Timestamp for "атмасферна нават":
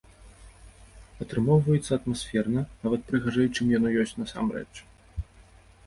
1.99-3.01